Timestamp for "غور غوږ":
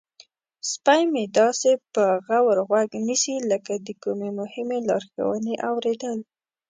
2.25-2.89